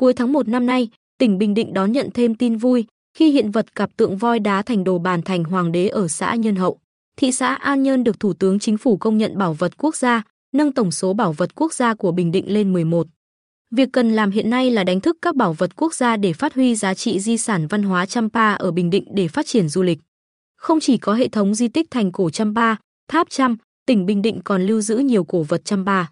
Cuối 0.00 0.14
tháng 0.14 0.32
1 0.32 0.48
năm 0.48 0.66
nay, 0.66 0.88
tỉnh 1.18 1.38
Bình 1.38 1.54
Định 1.54 1.72
đón 1.72 1.92
nhận 1.92 2.10
thêm 2.14 2.34
tin 2.34 2.56
vui 2.56 2.84
khi 3.16 3.30
hiện 3.30 3.50
vật 3.50 3.74
cặp 3.74 3.96
tượng 3.96 4.16
voi 4.16 4.38
đá 4.38 4.62
thành 4.62 4.84
đồ 4.84 4.98
bàn 4.98 5.22
thành 5.22 5.44
hoàng 5.44 5.72
đế 5.72 5.88
ở 5.88 6.08
xã 6.08 6.34
Nhân 6.34 6.56
Hậu. 6.56 6.78
Thị 7.16 7.32
xã 7.32 7.54
An 7.54 7.82
Nhơn 7.82 8.04
được 8.04 8.20
Thủ 8.20 8.32
tướng 8.32 8.58
Chính 8.58 8.78
phủ 8.78 8.96
công 8.96 9.18
nhận 9.18 9.38
bảo 9.38 9.54
vật 9.54 9.72
quốc 9.78 9.96
gia, 9.96 10.22
nâng 10.52 10.72
tổng 10.72 10.90
số 10.90 11.12
bảo 11.12 11.32
vật 11.32 11.54
quốc 11.54 11.72
gia 11.72 11.94
của 11.94 12.12
Bình 12.12 12.32
Định 12.32 12.52
lên 12.52 12.72
11. 12.72 13.06
Việc 13.70 13.88
cần 13.92 14.12
làm 14.12 14.30
hiện 14.30 14.50
nay 14.50 14.70
là 14.70 14.84
đánh 14.84 15.00
thức 15.00 15.16
các 15.22 15.36
bảo 15.36 15.52
vật 15.52 15.76
quốc 15.76 15.94
gia 15.94 16.16
để 16.16 16.32
phát 16.32 16.54
huy 16.54 16.74
giá 16.74 16.94
trị 16.94 17.20
di 17.20 17.36
sản 17.36 17.66
văn 17.66 17.82
hóa 17.82 18.06
Champa 18.06 18.52
ở 18.52 18.70
Bình 18.70 18.90
Định 18.90 19.04
để 19.14 19.28
phát 19.28 19.46
triển 19.46 19.68
du 19.68 19.82
lịch. 19.82 19.98
Không 20.56 20.80
chỉ 20.80 20.98
có 20.98 21.14
hệ 21.14 21.28
thống 21.28 21.54
di 21.54 21.68
tích 21.68 21.86
thành 21.90 22.12
cổ 22.12 22.30
Champa, 22.30 22.74
tháp 23.08 23.30
Cham, 23.30 23.56
tỉnh 23.86 24.06
Bình 24.06 24.22
Định 24.22 24.40
còn 24.44 24.62
lưu 24.62 24.80
giữ 24.80 24.96
nhiều 24.98 25.24
cổ 25.24 25.42
vật 25.42 25.64
Champa. 25.64 26.04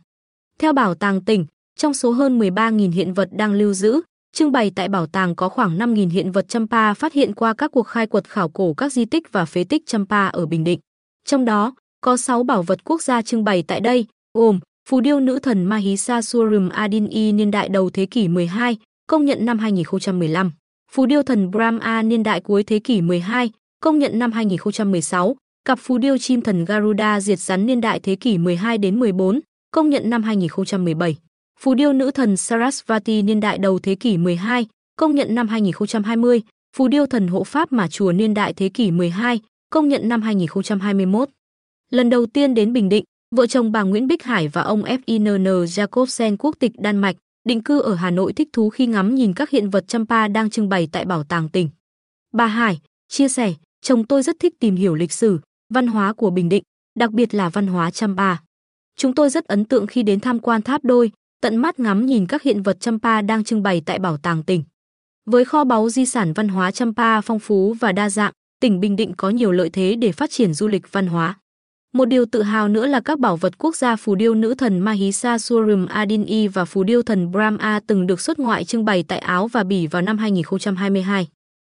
Theo 0.59 0.73
bảo 0.73 0.95
tàng 0.95 1.25
tỉnh, 1.25 1.47
trong 1.79 1.95
số 1.95 2.11
hơn 2.11 2.39
13.000 2.39 2.93
hiện 2.93 3.15
vật 3.15 3.29
đang 3.33 3.53
lưu 3.53 3.73
giữ, 3.73 4.01
trưng 4.33 4.53
bày 4.53 4.73
tại 4.75 4.89
bảo 4.89 5.07
tàng 5.07 5.35
có 5.35 5.49
khoảng 5.49 5.79
5.000 5.79 6.11
hiện 6.11 6.33
vật 6.33 6.49
Champa 6.49 6.95
phát 6.95 7.13
hiện 7.13 7.35
qua 7.35 7.55
các 7.55 7.71
cuộc 7.73 7.83
khai 7.83 8.07
quật 8.07 8.29
khảo 8.29 8.49
cổ 8.49 8.75
các 8.75 8.93
di 8.93 9.05
tích 9.05 9.33
và 9.33 9.45
phế 9.45 9.65
tích 9.65 9.87
Champa 9.87 10.27
ở 10.27 10.47
Bình 10.47 10.65
Định. 10.65 10.81
Trong 11.25 11.45
đó, 11.45 11.75
có 12.01 12.17
6 12.17 12.43
bảo 12.43 12.63
vật 12.63 12.85
quốc 12.85 13.03
gia 13.03 13.23
trưng 13.23 13.45
bày 13.45 13.63
tại 13.63 13.81
đây, 13.81 14.07
gồm 14.39 14.61
phù 14.89 15.01
điêu 15.01 15.21
nữ 15.21 15.39
thần 15.39 15.65
Mahishasurum 15.65 16.69
Adini 16.69 17.33
niên 17.33 17.51
đại 17.51 17.69
đầu 17.69 17.91
thế 17.91 18.07
kỷ 18.07 18.29
12, 18.29 18.77
công 19.07 19.25
nhận 19.25 19.47
năm 19.47 19.59
2015. 19.59 20.53
Phù 20.93 21.07
điêu 21.07 21.23
thần 21.23 21.51
Brahma 21.51 22.03
niên 22.03 22.23
đại 22.23 22.41
cuối 22.41 22.63
thế 22.63 22.79
kỷ 22.79 23.01
12, 23.01 23.51
công 23.81 23.99
nhận 23.99 24.19
năm 24.19 24.33
2016. 24.33 25.37
Cặp 25.65 25.79
phù 25.79 25.99
điêu 25.99 26.19
chim 26.19 26.41
thần 26.41 26.65
Garuda 26.65 27.21
diệt 27.21 27.39
rắn 27.39 27.67
niên 27.67 27.81
đại 27.81 28.01
thế 28.01 28.17
kỷ 28.17 28.39
12 28.39 28.79
đến 28.79 29.01
14, 29.01 29.41
công 29.71 29.91
nhận 29.91 30.11
năm 30.11 30.23
2017. 30.23 31.17
Phù 31.61 31.75
điêu 31.75 31.93
nữ 31.93 32.11
thần 32.11 32.37
Sarasvati 32.37 33.23
niên 33.23 33.41
đại 33.41 33.59
đầu 33.59 33.79
thế 33.79 33.95
kỷ 33.95 34.17
12, 34.17 34.67
công 34.97 35.15
nhận 35.15 35.35
năm 35.35 35.49
2020. 35.49 36.43
Phù 36.77 36.89
điêu 36.89 37.07
thần 37.07 37.29
hộ 37.29 37.45
pháp 37.45 37.73
mà 37.73 37.89
chùa 37.89 38.13
niên 38.13 38.35
đại 38.35 38.53
thế 38.53 38.69
kỷ 38.69 38.91
12, 38.91 39.41
công 39.71 39.89
nhận 39.89 40.09
năm 40.09 40.23
2021. 40.23 41.29
Lần 41.91 42.11
đầu 42.11 42.27
tiên 42.27 42.55
đến 42.55 42.73
Bình 42.73 42.89
Định, 42.89 43.05
vợ 43.37 43.47
chồng 43.47 43.73
bà 43.73 43.83
Nguyễn 43.83 44.07
Bích 44.07 44.23
Hải 44.23 44.49
và 44.49 44.63
ông 44.63 44.83
FINN 44.83 45.65
Jacobsen 45.65 46.37
quốc 46.39 46.57
tịch 46.59 46.73
Đan 46.79 46.99
Mạch 46.99 47.17
định 47.45 47.63
cư 47.63 47.81
ở 47.81 47.95
Hà 47.95 48.11
Nội 48.11 48.33
thích 48.33 48.49
thú 48.53 48.71
khi 48.71 48.87
ngắm 48.87 49.15
nhìn 49.15 49.33
các 49.35 49.51
hiện 49.51 49.71
vật 49.71 49.89
Champa 49.89 50.29
đang 50.29 50.51
trưng 50.51 50.69
bày 50.69 50.89
tại 50.93 51.05
bảo 51.05 51.25
tàng 51.25 51.49
tỉnh. 51.49 51.69
Bà 52.33 52.47
Hải 52.47 52.81
chia 53.09 53.29
sẻ, 53.29 53.53
chồng 53.83 54.05
tôi 54.05 54.23
rất 54.23 54.37
thích 54.41 54.55
tìm 54.61 54.77
hiểu 54.77 54.95
lịch 54.95 55.13
sử, 55.13 55.41
văn 55.75 55.87
hóa 55.87 56.13
của 56.13 56.31
Bình 56.31 56.49
Định, 56.49 56.63
đặc 56.99 57.11
biệt 57.11 57.35
là 57.35 57.49
văn 57.49 57.67
hóa 57.67 57.91
Champa. 57.91 58.37
Chúng 58.97 59.15
tôi 59.15 59.31
rất 59.31 59.45
ấn 59.45 59.65
tượng 59.65 59.87
khi 59.87 60.03
đến 60.03 60.21
tham 60.21 60.39
quan 60.39 60.63
tháp 60.63 60.85
đôi, 60.85 61.11
tận 61.41 61.57
mắt 61.57 61.81
ngắm 61.81 62.07
nhìn 62.07 62.27
các 62.27 62.43
hiện 62.43 62.63
vật 62.63 62.81
Champa 62.81 63.23
đang 63.23 63.45
trưng 63.45 63.63
bày 63.63 63.83
tại 63.87 63.99
bảo 63.99 64.17
tàng 64.17 64.43
tỉnh. 64.43 64.63
Với 65.27 65.45
kho 65.45 65.65
báu 65.65 65.89
di 65.89 66.07
sản 66.07 66.33
văn 66.33 66.49
hóa 66.49 66.71
Champa 66.71 67.21
phong 67.21 67.39
phú 67.39 67.75
và 67.81 67.93
đa 67.93 68.11
dạng, 68.11 68.33
tỉnh 68.61 68.81
Bình 68.81 68.97
Định 68.97 69.13
có 69.17 69.31
nhiều 69.31 69.53
lợi 69.53 69.71
thế 69.71 69.97
để 69.97 70.13
phát 70.13 70.31
triển 70.31 70.55
du 70.55 70.69
lịch 70.69 70.93
văn 70.93 71.07
hóa. 71.07 71.35
Một 71.95 72.05
điều 72.05 72.25
tự 72.27 72.43
hào 72.43 72.69
nữa 72.69 72.87
là 72.87 73.01
các 73.01 73.19
bảo 73.19 73.37
vật 73.37 73.59
quốc 73.59 73.77
gia 73.77 73.97
phù 73.97 74.15
điêu 74.15 74.35
nữ 74.35 74.55
thần 74.55 74.79
Mahisa 74.79 75.39
Surum 75.39 75.87
Adini 75.87 76.49
và 76.49 76.65
phù 76.65 76.85
điêu 76.85 77.03
thần 77.03 77.31
Brahma 77.31 77.81
từng 77.87 78.07
được 78.07 78.21
xuất 78.21 78.39
ngoại 78.39 78.65
trưng 78.65 78.85
bày 78.85 79.05
tại 79.09 79.19
Áo 79.19 79.49
và 79.49 79.65
Bỉ 79.65 79.87
vào 79.87 80.03
năm 80.03 80.19
2022. 80.19 81.29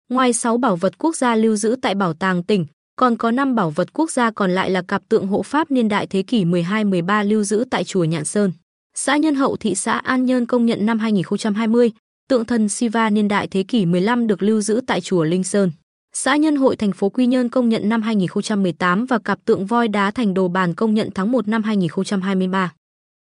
Ngoài 0.08 0.32
6 0.32 0.58
bảo 0.58 0.76
vật 0.76 0.98
quốc 0.98 1.16
gia 1.16 1.34
lưu 1.34 1.56
giữ 1.56 1.76
tại 1.82 1.94
bảo 1.94 2.14
tàng 2.14 2.42
tỉnh, 2.42 2.66
còn 2.96 3.16
có 3.16 3.30
5 3.30 3.54
bảo 3.54 3.70
vật 3.70 3.92
quốc 3.92 4.10
gia 4.10 4.30
còn 4.30 4.50
lại 4.50 4.70
là 4.70 4.82
cặp 4.82 5.02
tượng 5.08 5.26
hộ 5.26 5.42
pháp 5.42 5.70
niên 5.70 5.88
đại 5.88 6.06
thế 6.06 6.22
kỷ 6.22 6.44
12-13 6.44 7.28
lưu 7.28 7.44
giữ 7.44 7.64
tại 7.70 7.84
chùa 7.84 8.04
Nhạn 8.04 8.24
Sơn. 8.24 8.52
Xã 8.94 9.16
Nhân 9.16 9.34
Hậu 9.34 9.56
thị 9.56 9.74
xã 9.74 9.98
An 9.98 10.26
Nhơn 10.26 10.46
công 10.46 10.66
nhận 10.66 10.86
năm 10.86 10.98
2020, 10.98 11.92
tượng 12.28 12.44
thần 12.44 12.68
Siva 12.68 13.10
niên 13.10 13.28
đại 13.28 13.46
thế 13.46 13.62
kỷ 13.62 13.86
15 13.86 14.26
được 14.26 14.42
lưu 14.42 14.60
giữ 14.60 14.80
tại 14.86 15.00
chùa 15.00 15.24
Linh 15.24 15.44
Sơn. 15.44 15.70
Xã 16.14 16.36
Nhân 16.36 16.56
Hội 16.56 16.76
thành 16.76 16.92
phố 16.92 17.08
Quy 17.08 17.26
Nhơn 17.26 17.48
công 17.48 17.68
nhận 17.68 17.88
năm 17.88 18.02
2018 18.02 19.06
và 19.06 19.18
cặp 19.18 19.38
tượng 19.44 19.66
voi 19.66 19.88
đá 19.88 20.10
thành 20.10 20.34
đồ 20.34 20.48
bàn 20.48 20.74
công 20.74 20.94
nhận 20.94 21.10
tháng 21.14 21.32
1 21.32 21.48
năm 21.48 21.62
2023. 21.62 22.72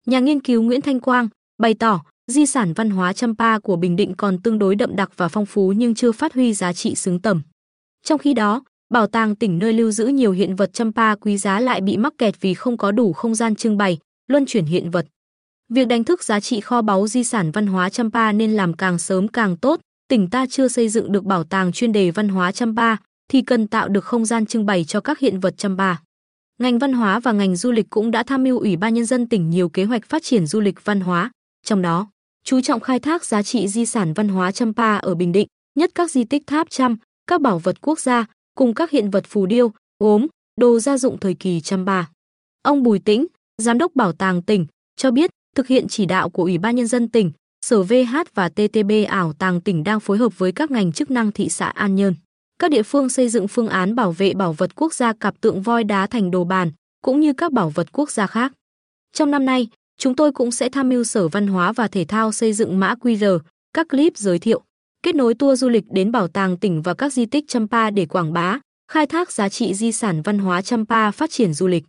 Nhà 0.05 0.19
nghiên 0.19 0.39
cứu 0.39 0.61
Nguyễn 0.61 0.81
Thanh 0.81 0.99
Quang 0.99 1.27
bày 1.57 1.73
tỏ, 1.73 2.01
di 2.27 2.45
sản 2.45 2.73
văn 2.73 2.89
hóa 2.89 3.13
Champa 3.13 3.59
của 3.59 3.75
Bình 3.75 3.95
Định 3.95 4.13
còn 4.17 4.41
tương 4.41 4.59
đối 4.59 4.75
đậm 4.75 4.95
đặc 4.95 5.11
và 5.17 5.27
phong 5.27 5.45
phú 5.45 5.73
nhưng 5.77 5.95
chưa 5.95 6.11
phát 6.11 6.33
huy 6.33 6.53
giá 6.53 6.73
trị 6.73 6.95
xứng 6.95 7.19
tầm. 7.19 7.41
Trong 8.03 8.19
khi 8.19 8.33
đó, 8.33 8.63
bảo 8.93 9.07
tàng 9.07 9.35
tỉnh 9.35 9.59
nơi 9.59 9.73
lưu 9.73 9.91
giữ 9.91 10.07
nhiều 10.07 10.31
hiện 10.31 10.55
vật 10.55 10.73
Champa 10.73 11.15
quý 11.15 11.37
giá 11.37 11.59
lại 11.59 11.81
bị 11.81 11.97
mắc 11.97 12.13
kẹt 12.17 12.41
vì 12.41 12.53
không 12.53 12.77
có 12.77 12.91
đủ 12.91 13.13
không 13.13 13.35
gian 13.35 13.55
trưng 13.55 13.77
bày, 13.77 13.97
luân 14.27 14.45
chuyển 14.45 14.65
hiện 14.65 14.91
vật. 14.91 15.05
Việc 15.69 15.87
đánh 15.87 16.03
thức 16.03 16.23
giá 16.23 16.39
trị 16.39 16.59
kho 16.59 16.81
báu 16.81 17.07
di 17.07 17.23
sản 17.23 17.51
văn 17.51 17.67
hóa 17.67 17.89
Champa 17.89 18.31
nên 18.31 18.51
làm 18.51 18.73
càng 18.73 18.99
sớm 18.99 19.27
càng 19.27 19.57
tốt, 19.57 19.79
tỉnh 20.07 20.29
ta 20.29 20.45
chưa 20.45 20.67
xây 20.67 20.89
dựng 20.89 21.11
được 21.11 21.23
bảo 21.23 21.43
tàng 21.43 21.71
chuyên 21.71 21.91
đề 21.91 22.11
văn 22.11 22.29
hóa 22.29 22.51
Champa 22.51 22.95
thì 23.27 23.41
cần 23.41 23.67
tạo 23.67 23.87
được 23.87 24.05
không 24.05 24.25
gian 24.25 24.45
trưng 24.45 24.65
bày 24.65 24.83
cho 24.83 24.99
các 24.99 25.19
hiện 25.19 25.39
vật 25.39 25.57
Champa. 25.57 25.95
Ngành 26.59 26.79
văn 26.79 26.93
hóa 26.93 27.19
và 27.19 27.31
ngành 27.31 27.55
du 27.55 27.71
lịch 27.71 27.89
cũng 27.89 28.11
đã 28.11 28.23
tham 28.23 28.43
mưu 28.43 28.59
Ủy 28.59 28.77
ban 28.77 28.93
nhân 28.93 29.05
dân 29.05 29.29
tỉnh 29.29 29.49
nhiều 29.49 29.69
kế 29.69 29.83
hoạch 29.83 30.05
phát 30.05 30.23
triển 30.23 30.47
du 30.47 30.59
lịch 30.59 30.85
văn 30.85 31.01
hóa, 31.01 31.31
trong 31.65 31.81
đó 31.81 32.07
chú 32.43 32.61
trọng 32.61 32.79
khai 32.79 32.99
thác 32.99 33.25
giá 33.25 33.43
trị 33.43 33.67
di 33.67 33.85
sản 33.85 34.13
văn 34.13 34.27
hóa 34.27 34.51
Champa 34.51 34.97
ở 34.97 35.15
Bình 35.15 35.31
Định, 35.31 35.47
nhất 35.75 35.91
các 35.95 36.11
di 36.11 36.23
tích 36.23 36.43
tháp 36.47 36.69
Cham, 36.69 36.97
các 37.27 37.41
bảo 37.41 37.59
vật 37.59 37.81
quốc 37.81 37.99
gia 37.99 38.25
cùng 38.55 38.73
các 38.73 38.91
hiện 38.91 39.09
vật 39.09 39.23
phù 39.27 39.45
điêu, 39.45 39.71
gốm, 39.99 40.27
đồ 40.57 40.79
gia 40.79 40.97
dụng 40.97 41.19
thời 41.19 41.33
kỳ 41.33 41.61
Champa. 41.61 42.03
Ông 42.61 42.83
Bùi 42.83 42.99
Tĩnh, 42.99 43.25
giám 43.57 43.77
đốc 43.77 43.95
bảo 43.95 44.11
tàng 44.11 44.41
tỉnh, 44.41 44.65
cho 44.95 45.11
biết 45.11 45.31
thực 45.55 45.67
hiện 45.67 45.87
chỉ 45.87 46.05
đạo 46.05 46.29
của 46.29 46.43
Ủy 46.43 46.57
ban 46.57 46.75
nhân 46.75 46.87
dân 46.87 47.09
tỉnh, 47.09 47.31
Sở 47.65 47.83
VH 47.83 48.15
và 48.33 48.49
TTB 48.49 48.91
ảo 49.07 49.33
tàng 49.33 49.61
tỉnh 49.61 49.83
đang 49.83 49.99
phối 49.99 50.17
hợp 50.17 50.37
với 50.37 50.51
các 50.51 50.71
ngành 50.71 50.91
chức 50.91 51.11
năng 51.11 51.31
thị 51.31 51.49
xã 51.49 51.67
An 51.67 51.95
Nhơn. 51.95 52.15
Các 52.59 52.71
địa 52.71 52.83
phương 52.83 53.09
xây 53.09 53.29
dựng 53.29 53.47
phương 53.47 53.67
án 53.67 53.95
bảo 53.95 54.11
vệ 54.11 54.33
bảo 54.33 54.53
vật 54.53 54.75
quốc 54.75 54.93
gia 54.93 55.13
cặp 55.13 55.41
tượng 55.41 55.61
voi 55.61 55.83
đá 55.83 56.07
thành 56.07 56.31
đồ 56.31 56.43
bàn, 56.43 56.71
cũng 57.03 57.19
như 57.19 57.33
các 57.33 57.51
bảo 57.51 57.69
vật 57.69 57.87
quốc 57.91 58.11
gia 58.11 58.27
khác. 58.27 58.53
Trong 59.13 59.31
năm 59.31 59.45
nay, 59.45 59.67
chúng 59.97 60.15
tôi 60.15 60.31
cũng 60.31 60.51
sẽ 60.51 60.69
tham 60.69 60.89
mưu 60.89 61.03
Sở 61.03 61.27
Văn 61.27 61.47
hóa 61.47 61.71
và 61.71 61.87
Thể 61.87 62.05
thao 62.05 62.31
xây 62.31 62.53
dựng 62.53 62.79
mã 62.79 62.93
QR, 63.01 63.39
các 63.73 63.89
clip 63.89 64.17
giới 64.17 64.39
thiệu, 64.39 64.61
kết 65.03 65.15
nối 65.15 65.33
tour 65.33 65.61
du 65.61 65.69
lịch 65.69 65.83
đến 65.91 66.11
bảo 66.11 66.27
tàng 66.27 66.57
tỉnh 66.57 66.81
và 66.81 66.93
các 66.93 67.13
di 67.13 67.25
tích 67.25 67.45
Champa 67.47 67.89
để 67.89 68.05
quảng 68.05 68.33
bá, 68.33 68.59
khai 68.91 69.05
thác 69.05 69.31
giá 69.31 69.49
trị 69.49 69.73
di 69.73 69.91
sản 69.91 70.21
văn 70.21 70.39
hóa 70.39 70.61
Champa 70.61 71.11
phát 71.11 71.31
triển 71.31 71.53
du 71.53 71.67
lịch. 71.67 71.83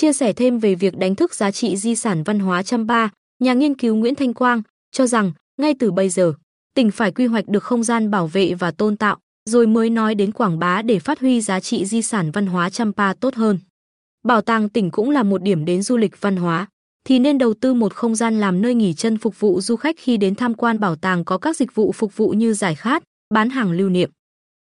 Chia 0.00 0.12
sẻ 0.12 0.32
thêm 0.32 0.58
về 0.58 0.74
việc 0.74 0.96
đánh 0.96 1.14
thức 1.14 1.34
giá 1.34 1.50
trị 1.50 1.76
di 1.76 1.94
sản 1.94 2.22
văn 2.22 2.38
hóa 2.38 2.62
Champa, 2.62 3.08
nhà 3.38 3.54
nghiên 3.54 3.74
cứu 3.74 3.96
Nguyễn 3.96 4.14
Thanh 4.14 4.34
Quang 4.34 4.62
cho 4.92 5.06
rằng 5.06 5.32
ngay 5.60 5.74
từ 5.78 5.90
bây 5.90 6.08
giờ, 6.08 6.32
tỉnh 6.74 6.90
phải 6.90 7.12
quy 7.12 7.26
hoạch 7.26 7.48
được 7.48 7.62
không 7.62 7.82
gian 7.84 8.10
bảo 8.10 8.26
vệ 8.26 8.54
và 8.54 8.70
tôn 8.70 8.96
tạo, 8.96 9.16
rồi 9.50 9.66
mới 9.66 9.90
nói 9.90 10.14
đến 10.14 10.32
quảng 10.32 10.58
bá 10.58 10.82
để 10.82 10.98
phát 10.98 11.20
huy 11.20 11.40
giá 11.40 11.60
trị 11.60 11.84
di 11.84 12.02
sản 12.02 12.30
văn 12.30 12.46
hóa 12.46 12.70
Champa 12.70 13.14
tốt 13.14 13.34
hơn. 13.34 13.58
Bảo 14.24 14.40
tàng 14.40 14.68
tỉnh 14.68 14.90
cũng 14.90 15.10
là 15.10 15.22
một 15.22 15.42
điểm 15.42 15.64
đến 15.64 15.82
du 15.82 15.96
lịch 15.96 16.20
văn 16.20 16.36
hóa, 16.36 16.66
thì 17.04 17.18
nên 17.18 17.38
đầu 17.38 17.54
tư 17.54 17.74
một 17.74 17.94
không 17.94 18.14
gian 18.14 18.40
làm 18.40 18.62
nơi 18.62 18.74
nghỉ 18.74 18.94
chân 18.94 19.18
phục 19.18 19.40
vụ 19.40 19.60
du 19.60 19.76
khách 19.76 19.96
khi 19.98 20.16
đến 20.16 20.34
tham 20.34 20.54
quan 20.54 20.80
bảo 20.80 20.96
tàng 20.96 21.24
có 21.24 21.38
các 21.38 21.56
dịch 21.56 21.74
vụ 21.74 21.92
phục 21.92 22.16
vụ 22.16 22.30
như 22.30 22.54
giải 22.54 22.74
khát, 22.74 23.02
bán 23.34 23.50
hàng 23.50 23.72
lưu 23.72 23.88
niệm. 23.88 24.10